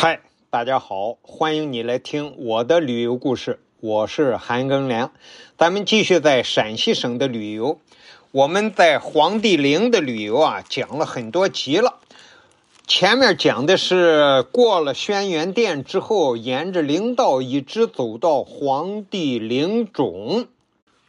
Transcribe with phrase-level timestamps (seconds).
[0.00, 3.58] 嗨，大家好，欢迎你来听我的旅游故事。
[3.80, 5.10] 我是韩庚良，
[5.56, 7.80] 咱们继续在陕西省的旅游。
[8.30, 11.96] 我们在黄帝陵的旅游啊，讲了很多集了。
[12.86, 20.46] 前面讲的是过了轩辕殿之后，沿着陵道一直走到黄帝陵冢。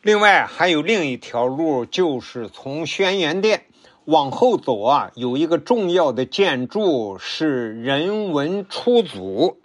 [0.02, 3.66] 另外还有另一条路，就是从轩辕殿。
[4.10, 9.60] 往后走啊，有一个重要的建筑是人文出祖。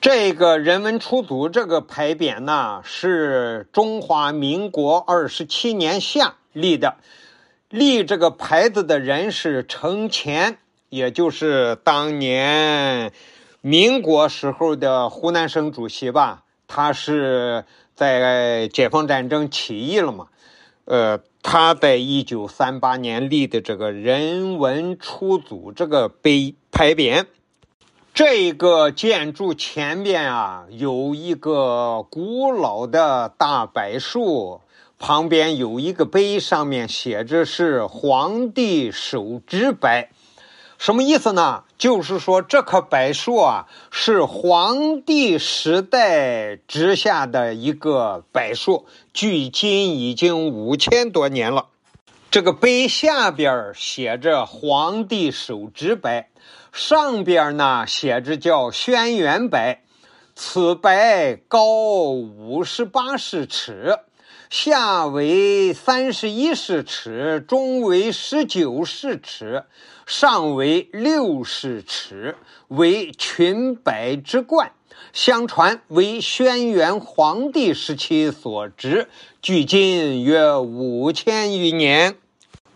[0.00, 6.96] 这个人文出祖这个牌匾呢，是中华民国二十七年夏立的。
[7.68, 10.56] 立这个牌子的人是程潜，
[10.88, 13.12] 也就是当年
[13.60, 16.44] 民国时候的湖南省主席吧。
[16.66, 20.28] 他是在解放战争起义了嘛？
[20.86, 21.20] 呃。
[21.48, 27.26] 他在一九三八年立的这个人文出祖这个碑牌匾，
[28.12, 34.60] 这个建筑前面啊有一个古老的大柏树，
[34.98, 39.88] 旁边有一个碑，上面写着是“皇帝手执柏”。
[40.78, 41.64] 什么意思呢？
[41.78, 51.66] 就是说这棵柏树啊，是黄帝时代植下的一个柏树，距今已经五千多年了。
[52.30, 56.26] 这个碑下边写着“黄帝手植柏”，
[56.72, 59.78] 上边呢写着叫“轩辕柏”。
[60.36, 60.90] 此柏
[61.48, 61.64] 高
[62.10, 63.98] 五十八世尺。
[64.48, 69.64] 下为三十一世尺，中为十九世尺，
[70.06, 72.36] 上为六世尺，
[72.68, 74.72] 为群柏之冠。
[75.12, 79.08] 相传为轩辕皇帝时期所植，
[79.42, 82.16] 距今约五千余年。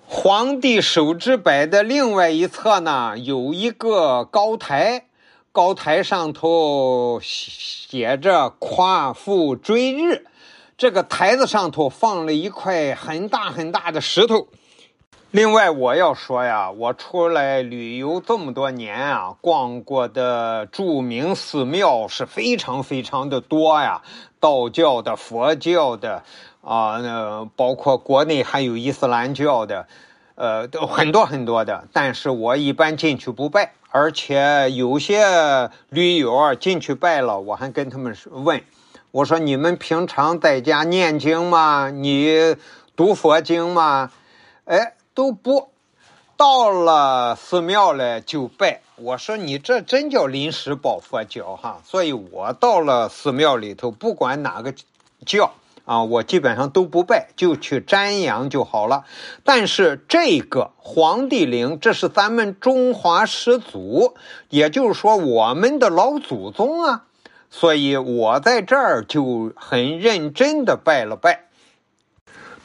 [0.06, 5.06] 皇帝手之柏的另外一侧呢，有一个高台，
[5.52, 10.26] 高台上头写着“夸父追日”。
[10.80, 14.48] 这个台子上头放了一块很大很大的石头。
[15.30, 24.00] 另外，我要说呀，我出来旅游这么多年啊，逛过的著名寺庙是非常非常的多呀，
[24.40, 26.24] 道教的、佛教的，
[26.62, 29.86] 啊，那包括国内还有伊斯兰教的，
[30.34, 31.86] 呃，都很多很多的。
[31.92, 38.62] 但是我一般进去不拜，而且有些驴友啊进去拜了，我还跟他们问。
[39.12, 41.90] 我说你们平常在家念经吗？
[41.90, 42.54] 你
[42.94, 44.12] 读佛经吗？
[44.66, 45.70] 哎，都不。
[46.36, 48.82] 到了寺庙了就拜。
[48.94, 51.82] 我说你这真叫临时抱佛脚哈。
[51.84, 54.72] 所以我到了寺庙里头，不管哪个
[55.26, 55.54] 教
[55.84, 59.04] 啊，我基本上都不拜，就去瞻仰就好了。
[59.42, 64.14] 但是这个黄帝陵，这是咱们中华始祖，
[64.50, 67.06] 也就是说我们的老祖宗啊。
[67.50, 71.46] 所以我在这儿就很认真的拜了拜。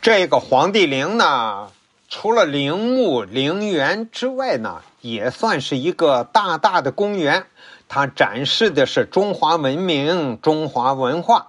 [0.01, 1.69] 这个黄帝陵呢，
[2.07, 7.45] 除了陵墓陵园之外呢，也算是一个大大的公园。
[7.87, 11.47] 它展示的是中华文明、中华文化。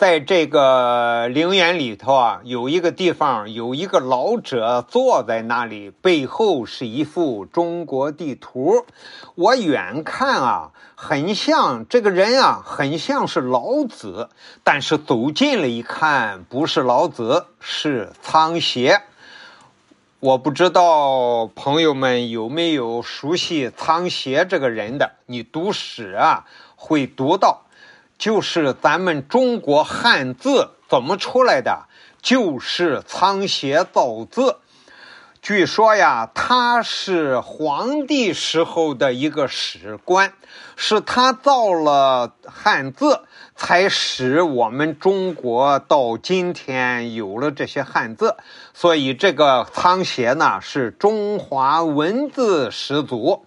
[0.00, 8.86] 在这个陵园里头啊，有一个地方，有一个老者坐在那里，背后是一幅中国地图。
[9.34, 14.30] 我远看啊，很像这个人啊，很像是老子。
[14.64, 19.02] 但是走近了一看，不是老子，是仓颉。
[20.18, 25.10] 我不知道朋友们有没有熟悉仓颉这个人的？
[25.26, 27.66] 你读史啊，会读到。
[28.20, 31.86] 就是咱们中国汉字怎么出来的？
[32.20, 34.58] 就是仓颉造字。
[35.40, 40.34] 据说呀，他是皇帝时候的一个史官，
[40.76, 43.22] 是他造了汉字，
[43.56, 48.36] 才使我们中国到今天有了这些汉字。
[48.74, 53.46] 所以这个仓颉呢，是中华文字始祖。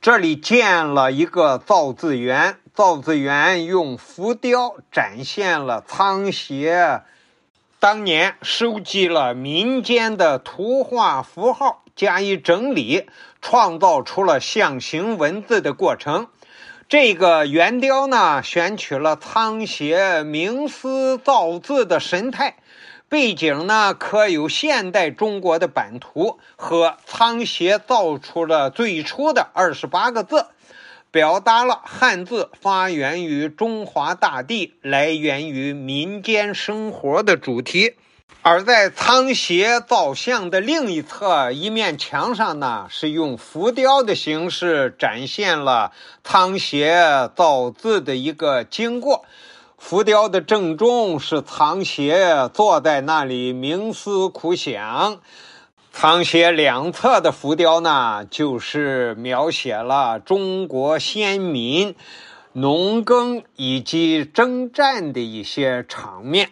[0.00, 2.56] 这里建了一个造字园。
[2.74, 7.02] 造字园用浮雕展现了仓颉
[7.78, 13.06] 当年收集了民间的图画符号，加以整理，
[13.42, 16.28] 创造出了象形文字的过程。
[16.88, 22.56] 这个圆雕呢，选取了仓颉冥思造字的神态，
[23.10, 30.46] 背景呢刻有现代中国的版图和仓颉造出了最初的二十八个字。
[31.12, 37.96] 表达了汉字发源于中华大地、来源于民间生活的主题。
[38.40, 45.92] 而在仓颉造像的另一侧一面墙上呢，是用浮雕的形式展现了
[46.24, 49.24] 仓颉造字的一个经过。
[49.78, 55.20] 浮雕的正中是仓颉坐在那里冥思苦想，
[55.92, 61.94] 仓颉两侧的浮雕呢，就是描写了中国先民
[62.54, 66.50] 农耕以及征战的一些场面。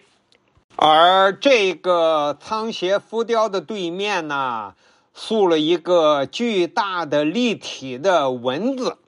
[0.76, 4.75] 而这个仓颉浮雕的对面呢，
[5.14, 8.98] 塑了一个巨大的立体的文字，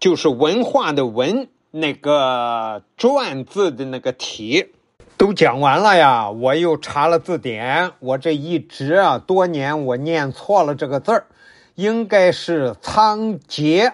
[0.00, 4.72] 就是文化的文，那个篆字的那个体。
[5.24, 11.26] 都讲完了呀，我又查了字典，我这一直啊多年我念错了这个字儿，
[11.76, 13.90] 应该是仓颉，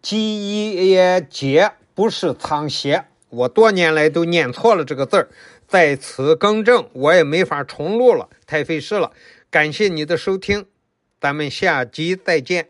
[0.00, 3.02] 基耶节，不是仓颉。
[3.28, 5.28] 我多年来都念错了这个字儿。
[5.66, 9.10] 在此更正，我也没法重录了，太费事了。
[9.50, 10.64] 感谢你的收听，
[11.20, 12.68] 咱们下集再见。